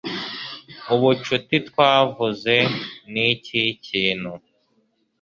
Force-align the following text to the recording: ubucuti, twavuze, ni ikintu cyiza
ubucuti, 0.93 1.55
twavuze, 1.69 2.53
ni 3.11 3.23
ikintu 3.33 3.69
cyiza 3.85 4.49